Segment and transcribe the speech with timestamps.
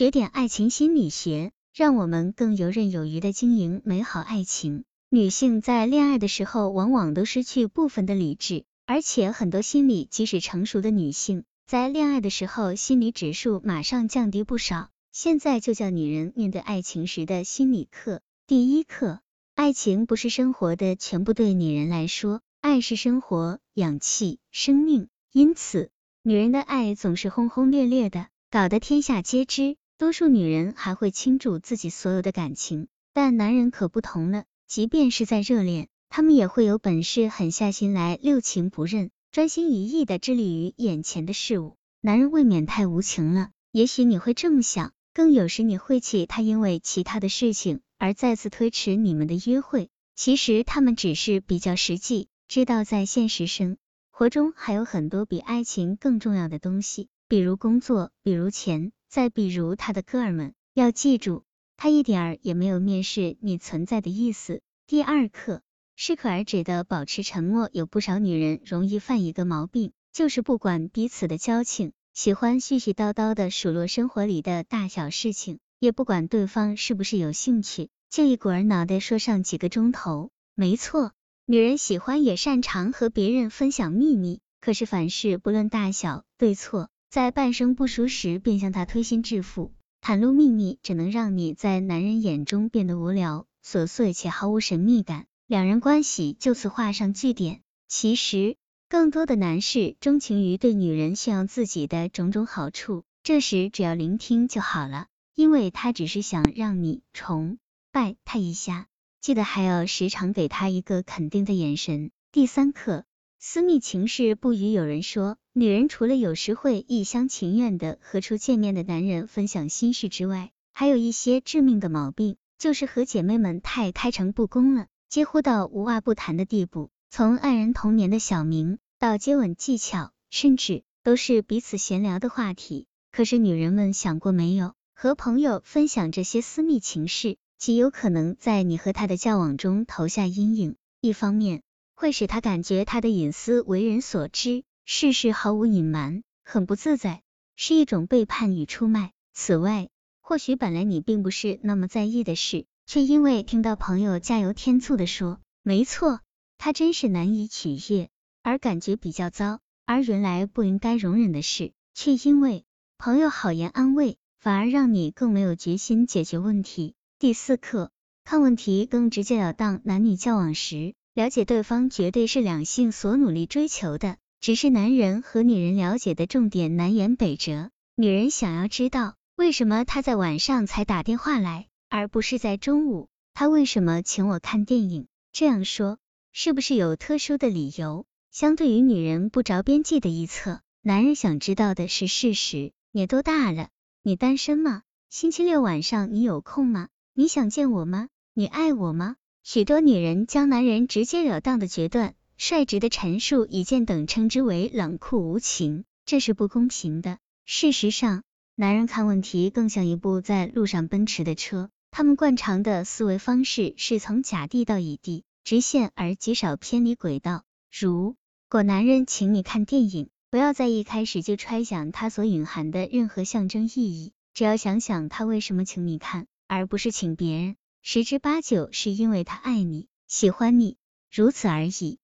[0.00, 4.84] 学点爱情心理学，让我们更游刃有余的经营美好爱情。
[5.10, 14.88] 女性在恋爱的时候，往往都失去部分的理智，而且很多心理即使成熟的女性，在恋爱的时候，心理指数马上降低不少。
[15.12, 18.22] 现在就教女人面对爱情时的心理课。
[18.46, 19.20] 第一课，
[19.54, 25.90] 爱情不是生活的全部，对女人来说，爱是生活、氧气、生命，因此，
[26.22, 29.76] 女人的爱总是轰轰烈烈的，搞得天下皆知。
[30.00, 34.44] 多数女人还会倾注自己所有的感情，但男人可不同了。
[34.66, 41.76] 即便是在热恋，他们也会有本事狠下心来，六情不认，专心一意的致力于眼前的事物。
[42.00, 43.50] 男人未免太无情了。
[43.72, 49.90] 也许你会这么想，更有时你会气他因为其他的事情而再次推迟你们的约会。
[50.16, 53.76] 其实他们只是比较实际，知道在现实生
[54.10, 58.92] 活中还有很多比爱情更重要的东西，比如工作，比如钱。
[59.10, 61.42] 再比如他的哥儿们，要记住，
[61.76, 64.62] 他一点儿也没有蔑视你存在的意思。
[64.86, 65.62] 第二课，
[65.96, 67.68] 适可而止的保持沉默。
[67.72, 80.30] 有不少女人容易犯一个毛病，就是不管彼此的交情，喜欢絮絮叨叨的数落生活里的大小事情，也不管对方是不是有兴趣，就一股儿脑袋说上几个钟头。
[80.54, 81.10] 没错，
[81.46, 86.90] 女人喜欢也擅长和别人分享秘密，可是凡事不论大小对错。
[87.10, 97.62] 在半生不熟时便向他推心置腹，袒露秘密，只能让你在男人眼中变得无聊、琐碎且毫无神秘感，两人关系就此画上句点。
[97.88, 98.56] 其实，
[98.88, 107.58] 更多的男士钟情于对女人炫耀自己的种种好处，这时只要聆听就好了，因为他只是想让你崇
[107.90, 108.86] 拜他一下，
[109.20, 112.12] 记得还要时常给他一个肯定的眼神。
[112.30, 113.04] 第三课。
[113.42, 115.38] 私密情事不与有人说。
[115.54, 126.90] 女人除了有时会一厢情愿的和初见面的男人分享心事之外，还有一些致命的毛病，就是和姐妹们太开诚布公了，几乎到无话不谈的地步。
[127.08, 132.86] 从爱人童年的小名到接吻技巧，甚至都是彼此闲聊的话题。
[133.10, 140.76] 可是女人们想过没有，和朋友分享这些私密情事，极有可能在你和他的交往中投下阴影。
[141.00, 141.62] 一方面，
[142.00, 147.20] 会使他感觉他的隐私为人所知，事事毫无隐瞒，很不自在，
[147.56, 149.12] 是一种背叛与出卖。
[149.34, 149.90] 此外，
[150.22, 156.20] 或许本来你并不是那么在意的事，却因为听到朋友加油添醋的说，没错，
[156.56, 158.08] 他真是难以取悦，
[158.42, 159.60] 而感觉比较糟。
[159.84, 162.64] 而原来不应该容忍的事，却因为
[162.96, 166.94] 朋友好言安慰，反而让你更没有决心解决问题。
[167.18, 167.90] 第四课，
[168.24, 169.82] 看问题更直截了当。
[169.84, 170.94] 男女交往时。
[171.12, 177.70] 了解对方绝对是两性所努力追求的，只是男人和女人了解的重点南辕北辙。
[177.96, 183.08] 女人想要知道为什么他在晚上才打电话来，而不是在中午？
[183.34, 185.08] 他为什么请我看电影？
[185.32, 185.98] 这样说
[186.32, 188.06] 是不是有特殊的理由？
[188.30, 192.70] 相对于女人不着边际的一侧，男人想知道的是事实。
[192.92, 193.68] 你多大了？
[194.04, 194.82] 你单身吗？
[195.08, 196.88] 星期六晚上你有空吗？
[197.14, 198.08] 你想见我吗？
[198.32, 199.16] 你爱我吗？
[199.42, 207.18] 许多女人将男人直截了当的决断、率直的陈述、一见等称之为冷酷无情，这是不公平的。
[207.46, 208.22] 事实上，
[208.54, 217.42] 男人看问题更像一部在路上奔驰的车，他们惯常的思维方式是从甲地到乙地，直线而极少偏离轨道。
[217.72, 218.16] 如
[218.48, 227.56] 果男人请你看电影，不要在一开始就揣想他所隐含的任何象征意义，只要想想他为什么请你看，而不是请别人。
[227.82, 230.76] 十之八九是因为他爱你、喜欢你，
[231.10, 231.98] 如此而已。